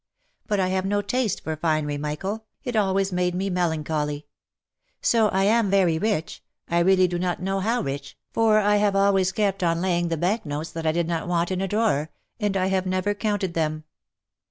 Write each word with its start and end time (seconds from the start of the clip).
But 0.47 0.59
I 0.59 0.69
have 0.69 0.83
no 0.87 1.03
taste 1.03 1.43
for 1.43 1.55
finery, 1.55 1.95
Michael, 1.95 2.45
it 2.63 2.75
always 2.75 3.11
made 3.11 3.35
me 3.35 3.51
melancholy; 3.51 4.25
so 4.99 5.27
I 5.27 5.43
am 5.43 5.69
very 5.69 5.99
rich— 5.99 6.43
I 6.71 6.79
really 6.79 7.07
do 7.07 7.19
not 7.19 7.39
know 7.39 7.59
how 7.59 7.81
rich, 7.81 8.17
for 8.31 8.57
I 8.57 8.77
have 8.77 8.95
always 8.95 9.31
kept 9.31 9.61
on 9.61 9.79
laying 9.79 10.07
the 10.07 10.17
bank 10.17 10.43
notes 10.43 10.71
that 10.71 10.87
I 10.87 10.91
did 10.91 11.07
not 11.07 11.27
want 11.27 11.51
in 11.51 11.61
a 11.61 11.67
drawer, 11.67 12.09
and 12.39 12.57
I 12.57 12.65
have 12.65 12.87
never 12.87 13.13
counted 13.13 13.53
them. 13.53 13.83